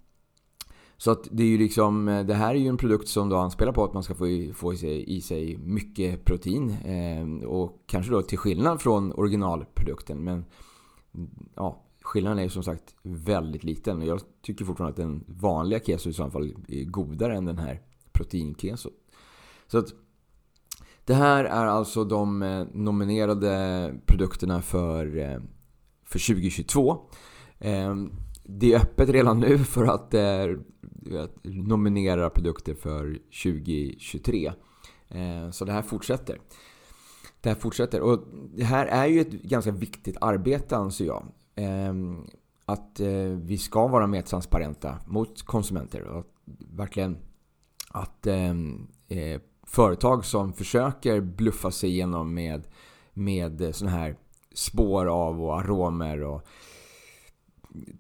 [1.00, 3.36] så att det är ju liksom, eh, det här är ju en produkt som då
[3.36, 6.70] anspelar på att man ska få i, få i, sig, i sig mycket protein.
[6.70, 10.24] Eh, och kanske då till skillnad från originalprodukten.
[10.24, 10.44] Men
[11.54, 13.98] ja, skillnaden är ju som sagt väldigt liten.
[13.98, 17.58] Och jag tycker fortfarande att den vanliga keso i så fall är godare än den
[17.58, 17.80] här
[18.12, 18.90] proteinkeso.
[19.66, 19.94] Så att
[21.04, 25.40] det här är alltså de eh, nominerade produkterna för, eh,
[26.04, 27.10] för 2022.
[27.58, 27.94] Eh,
[28.44, 30.14] det är öppet redan nu för att,
[31.18, 34.52] att nominera produkter för 2023.
[35.08, 36.40] Eh, så det här fortsätter.
[37.40, 38.00] Det här fortsätter.
[38.00, 41.24] Och det här är ju ett ganska viktigt arbete anser jag.
[41.54, 42.26] Ehm,
[42.64, 43.08] att eh,
[43.42, 46.02] vi ska vara mer transparenta mot konsumenter.
[46.02, 46.26] Och
[46.58, 47.18] verkligen
[47.88, 52.66] att ehm, eh, företag som försöker bluffa sig igenom med,
[53.12, 54.16] med såna här
[54.54, 56.46] spår av och aromer och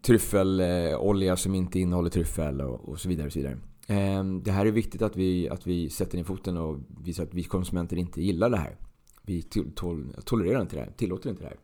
[0.02, 3.26] tryffelolja som inte innehåller tryffel och, och så vidare.
[3.26, 3.58] Och så vidare.
[3.86, 7.34] Ehm, det här är viktigt att vi, att vi sätter ner foten och visar att
[7.34, 8.76] vi konsumenter inte gillar det här.
[9.22, 11.58] Vi tol tolererar inte det här, tillåter inte det här.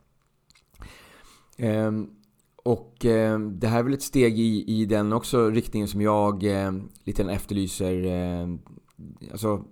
[1.57, 2.11] Ehm,
[2.57, 6.45] och ehm, det här är väl ett steg i, i den också riktningen som jag
[7.05, 8.05] lite efterlyser.
[9.33, 9.65] Alltså,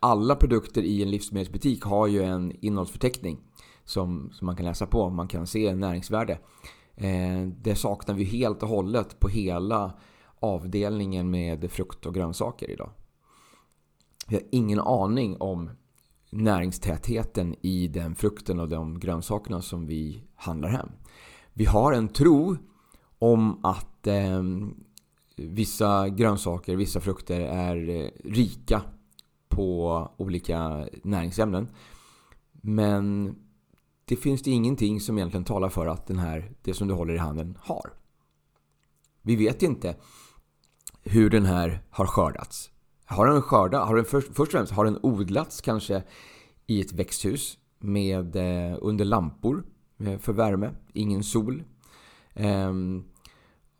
[0.00, 3.38] alla produkter i en livsmedelsbutik har ju en innehållsförteckning
[3.84, 5.10] som, som man kan läsa på.
[5.10, 6.38] Man kan se näringsvärde.
[6.96, 9.92] Eh, det saknar vi helt och hållet på hela
[10.40, 12.90] avdelningen med frukt och grönsaker idag.
[14.28, 15.70] Vi har ingen aning om
[16.30, 20.88] näringstätheten i den frukten och de grönsakerna som vi handlar hem.
[21.52, 22.56] Vi har en tro
[23.18, 24.42] om att eh,
[25.36, 28.82] vissa grönsaker, vissa frukter är eh, rika
[29.48, 31.68] på olika näringsämnen.
[32.52, 33.34] Men
[34.08, 37.14] det finns det ingenting som egentligen talar för att den här, det som du håller
[37.14, 37.92] i handen har.
[39.22, 39.96] Vi vet inte
[41.02, 42.70] hur den här har skördats.
[43.04, 43.88] Har den skördats?
[43.88, 46.02] har den först, först och främst har den odlats kanske
[46.66, 49.64] i ett växthus med, eh, under lampor
[49.98, 51.62] eh, för värme, ingen sol.
[52.34, 52.72] Eh,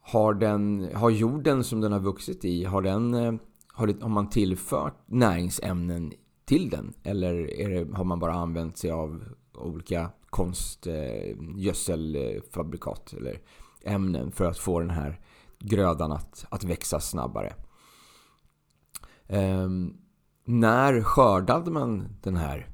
[0.01, 3.35] har, den, har jorden som den har vuxit i, har, den, eh,
[3.73, 6.13] har, det, har man tillfört näringsämnen
[6.45, 6.95] till den?
[7.03, 13.41] Eller det, har man bara använt sig av olika konstgödselfabrikat eh, eller
[13.85, 15.21] ämnen för att få den här
[15.59, 17.55] grödan att, att växa snabbare?
[19.27, 19.69] Eh,
[20.45, 22.69] när skördade man den här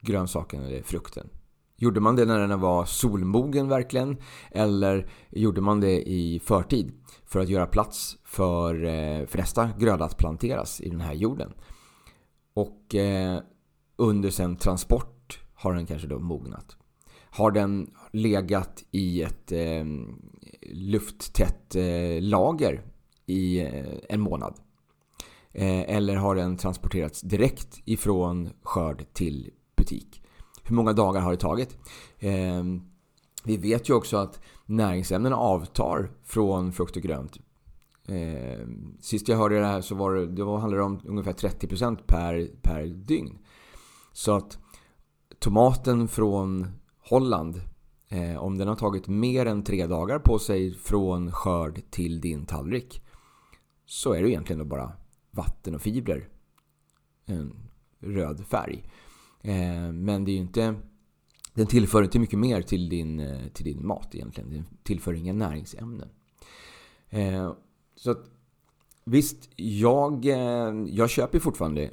[0.00, 1.28] grönsaken eller frukten?
[1.76, 4.16] Gjorde man det när den var solmogen verkligen?
[4.50, 6.92] Eller gjorde man det i förtid
[7.26, 11.52] för att göra plats för, eh, för nästa gröda att planteras i den här jorden?
[12.54, 13.40] Och eh,
[13.96, 15.13] under sen transport
[15.64, 16.76] har den kanske då mognat.
[17.30, 19.84] Har den legat i ett eh,
[20.62, 22.82] lufttätt eh, lager
[23.26, 24.54] i eh, en månad?
[25.52, 30.20] Eh, eller har den transporterats direkt ifrån skörd till butik?
[30.64, 31.78] hur många dagar har det tagit?
[32.18, 32.64] Eh,
[33.44, 37.38] vi vet ju också att näringsämnena avtar från frukt och grönt.
[38.08, 38.66] Eh,
[39.00, 42.48] sist jag hörde det här så var det, då handlade det om ungefär 30% per,
[42.62, 43.38] per dygn.
[44.12, 44.58] Så att
[45.44, 46.66] tomaten från
[46.98, 47.60] Holland,
[48.08, 52.46] eh, om den har tagit mer än tre dagar på sig från skörd till din
[52.46, 53.02] tallrik
[53.86, 54.92] så är det egentligen bara
[55.30, 56.28] vatten och fibrer.
[57.26, 57.54] En
[58.00, 58.84] röd färg.
[59.42, 60.74] Eh, men det är ju inte...
[61.54, 64.50] Den tillför inte mycket mer till din, eh, till din mat egentligen.
[64.50, 66.08] Den tillför inga näringsämnen.
[67.08, 67.52] Eh,
[67.96, 68.30] så att,
[69.04, 71.90] visst, jag, eh, jag köper fortfarande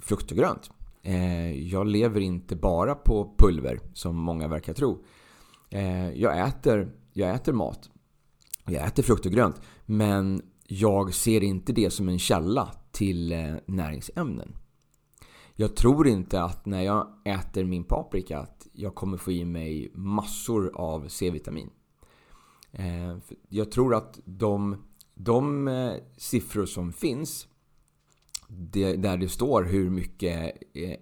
[0.00, 0.70] frukt och grönt.
[1.06, 5.04] Eh, jag lever inte bara på pulver som många verkar tro.
[5.70, 7.90] Eh, jag äter, jag äter mat.
[8.64, 9.60] Jag äter frukt och grönt.
[9.86, 14.56] Men jag ser inte det som en källa till eh, näringsämnen.
[15.54, 19.90] Jag tror inte att när jag äter min paprika att jag kommer få i mig
[19.94, 21.70] massor av C-vitamin.
[23.48, 24.82] Jag tror att de,
[25.14, 25.70] de
[26.16, 27.48] siffror som finns
[28.96, 30.96] där det står hur mycket eh,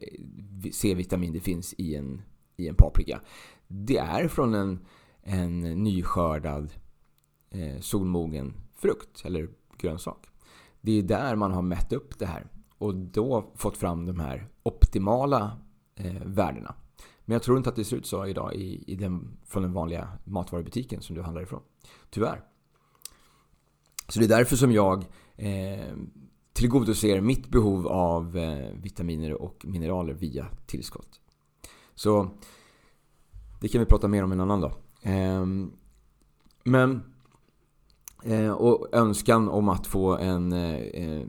[0.72, 2.22] C-vitamin det finns i en,
[2.56, 3.20] i en paprika.
[3.68, 4.86] Det är från en,
[5.22, 6.72] en nyskördad
[7.50, 9.48] eh, solmogen frukt eller
[9.78, 10.26] grönsak.
[10.80, 12.46] Det är där man har mätt upp det här
[12.78, 15.58] och då fått fram de här optimala
[15.96, 16.74] eh, värdena.
[17.24, 19.72] Men jag tror inte att det ser ut så idag i, i den, från den
[19.72, 21.62] vanliga matvarubutiken som du handlar ifrån.
[22.10, 22.42] Tyvärr.
[24.08, 25.04] Så det är därför som jag
[25.36, 25.94] eh,
[26.62, 31.20] tillgodoser mitt behov av eh, vitaminer och mineraler via tillskott.
[31.94, 32.28] Så
[33.60, 34.72] det kan vi prata mer om en annan dag.
[35.02, 35.72] Ehm,
[36.64, 37.02] men
[38.24, 41.26] eh, och önskan om att få en eh,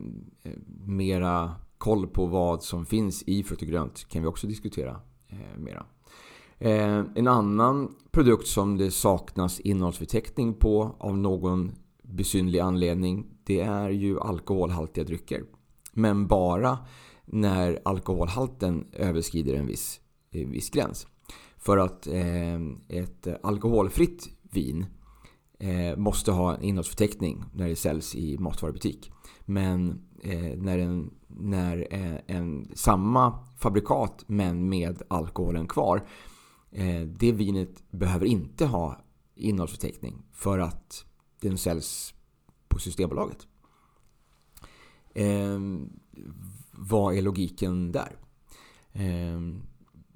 [0.85, 4.99] mera koll på vad som finns i frukt och grönt kan vi också diskutera
[5.57, 5.85] mera.
[6.59, 11.71] Ehm, en annan produkt som det saknas innehållsförteckning på av någon
[12.03, 15.43] besynlig anledning det är ju alkoholhaltiga drycker.
[15.93, 16.77] Men bara
[17.25, 19.99] när alkoholhalten överskrider en viss,
[20.31, 21.07] en viss gräns.
[21.57, 24.85] För att eh, ett alkoholfritt vin
[25.59, 29.11] eh, måste ha en innehållsförteckning när det säljs i matvarubutik.
[29.45, 36.07] Men eh, när, en, när en, en, samma fabrikat men med alkoholen kvar
[36.71, 38.97] eh, det vinet behöver inte ha
[39.35, 41.05] innehållsförteckning för att
[41.41, 42.13] den säljs
[42.73, 43.47] på Systembolaget.
[45.13, 45.59] Eh,
[46.71, 48.15] vad är logiken där?
[48.93, 49.39] Eh,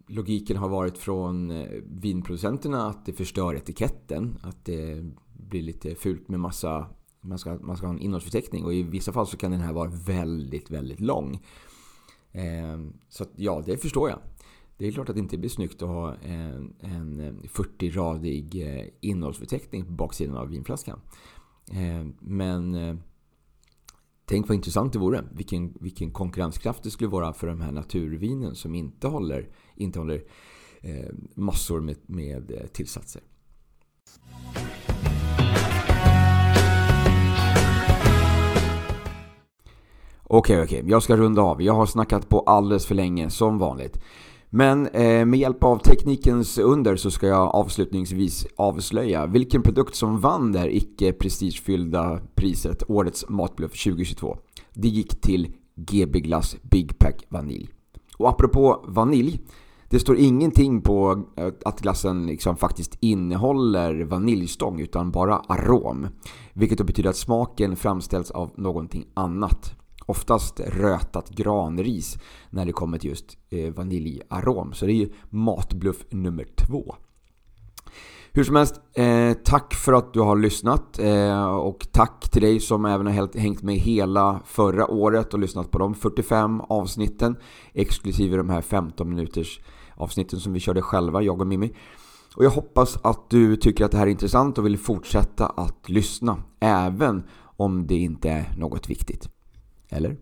[0.08, 4.38] logiken har varit från eh, vinproducenterna att det förstör etiketten.
[4.42, 6.88] Att det blir lite fult med massa...
[7.22, 9.74] Man ska, man ska ha en innehållsförteckning och i vissa fall så kan den här
[9.74, 11.40] vara väldigt, väldigt lång.
[12.32, 12.80] Eh,
[13.10, 14.20] så att, ja, det förstår jag.
[14.78, 19.86] Det är klart att det inte blir snyggt att ha en, en 40-radig eh, innehållsförteckning
[19.86, 21.00] på baksidan av vinflaskan.
[21.72, 22.96] Eh, men eh,
[24.26, 25.24] tänk vad intressant det vore.
[25.32, 30.24] Vilken, vilken konkurrenskraft det skulle vara för de här naturvinen som inte håller, inte håller
[30.82, 33.22] eh, massor med, med tillsatser.
[40.30, 40.84] Okej, okej.
[40.88, 41.62] Jag ska runda av.
[41.62, 44.00] Jag har snackat på alldeles för länge, som vanligt.
[44.50, 50.20] Men eh, med hjälp av teknikens under så ska jag avslutningsvis avslöja vilken produkt som
[50.20, 54.38] vann det här icke prestigefyllda priset Årets Matbluff 2022.
[54.74, 57.70] Det gick till GB Glass Big Pack Vanilj.
[58.18, 59.40] Och apropå vanilj,
[59.90, 66.08] det står ingenting på eh, att glassen liksom faktiskt innehåller vaniljstång utan bara arom.
[66.54, 69.76] Vilket då betyder att smaken framställs av någonting annat
[70.08, 72.18] oftast rötat granris
[72.50, 74.74] när det kommer till just eh, vaniljarom.
[74.74, 76.96] Så det är ju matbluff nummer två.
[78.32, 82.60] Hur som helst, eh, tack för att du har lyssnat eh, och tack till dig
[82.60, 87.36] som även har hängt med hela förra året och lyssnat på de 45 avsnitten
[87.74, 89.60] exklusive de här 15 minuters
[89.96, 91.76] avsnitten som vi körde själva, jag och Mimmi.
[92.36, 95.90] Och jag hoppas att du tycker att det här är intressant och vill fortsätta att
[95.90, 99.30] lyssna även om det inte är något viktigt.
[99.92, 100.16] Eller?